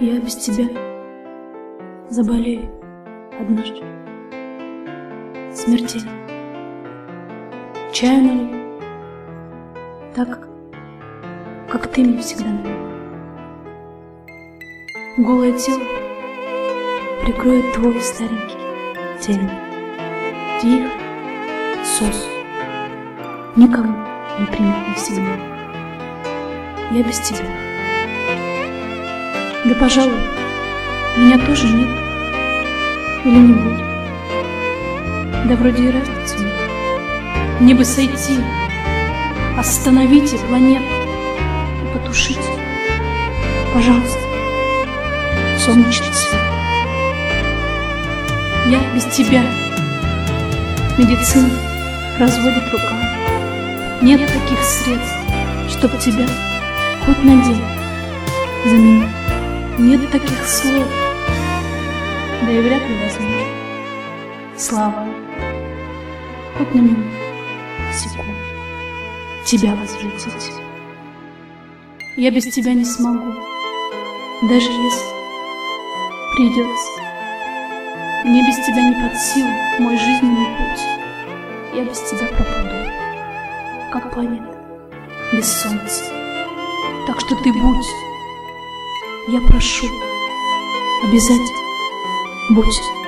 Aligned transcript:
Я 0.00 0.18
без 0.18 0.34
тебя 0.34 0.64
заболею 2.08 2.70
однажды. 3.38 3.82
Смертельно. 5.52 6.10
Чаю 7.92 8.22
налью, 8.22 8.80
так, 10.14 10.48
как 11.70 11.88
ты 11.88 12.00
мне 12.00 12.16
всегда 12.22 12.46
налила. 12.46 12.80
Голое 15.18 15.52
тело 15.58 15.82
прикроет 17.22 17.70
твой 17.74 18.00
старенький 18.00 18.56
тень. 19.20 19.50
Тихо, 20.62 20.90
сос, 21.84 22.26
никому 23.54 23.98
не 24.38 24.46
примет 24.46 24.88
навсегда. 24.88 25.36
Я 26.90 27.02
без 27.02 27.18
тебя. 27.20 27.69
Да, 29.62 29.74
пожалуй, 29.74 30.16
меня 31.18 31.36
тоже 31.44 31.66
нет 31.66 31.88
или 33.26 33.36
не 33.36 33.52
будет. 33.52 33.84
Да 35.48 35.56
вроде 35.56 35.84
и 35.84 35.90
разницы 35.90 36.38
нет. 36.38 37.60
Мне 37.60 37.74
бы 37.74 37.84
сойти, 37.84 38.38
остановите 39.58 40.38
планету 40.38 40.82
и 41.82 41.92
потушить, 41.92 42.38
пожалуйста, 43.74 44.18
солнечный 45.58 46.14
свет. 46.14 46.40
Я 48.66 48.80
без 48.94 49.04
тебя. 49.14 49.42
Медицина 50.96 51.50
разводит 52.18 52.64
руками. 52.72 54.00
Нет 54.00 54.20
таких 54.20 54.62
средств, 54.64 55.16
чтоб 55.68 55.98
тебя 55.98 56.26
хоть 57.04 57.22
на 57.24 57.44
день 57.44 57.62
заменить. 58.64 59.19
Нет 59.80 60.10
таких 60.10 60.46
слов, 60.46 60.86
да 62.42 62.52
и 62.52 62.60
вряд 62.60 62.86
ли 62.86 62.96
возможно. 63.02 63.46
Слава, 64.54 65.08
хоть 66.58 66.74
на 66.74 66.80
минуту, 66.80 67.08
секунду, 67.90 68.34
тебя 69.46 69.74
возвратить. 69.74 70.52
Я 72.18 72.30
без 72.30 72.44
тебя 72.54 72.74
не 72.74 72.84
смогу, 72.84 73.32
даже 74.42 74.70
если 74.70 75.06
придется. 76.36 77.00
Мне 78.26 78.46
без 78.46 78.56
тебя 78.56 78.86
не 78.86 78.94
под 79.00 79.18
силу 79.18 79.48
мой 79.78 79.96
жизненный 79.96 80.58
путь. 80.58 80.84
Я 81.72 81.84
без 81.84 82.00
тебя 82.00 82.26
пропаду, 82.26 82.90
как 83.90 84.12
планета 84.12 84.58
без 85.32 85.50
солнца. 85.50 86.04
Так 87.06 87.18
что 87.20 87.34
ты 87.36 87.50
будь, 87.50 88.09
я 89.28 89.40
прошу, 89.40 89.86
обязательно 91.02 91.60
будь. 92.50 92.99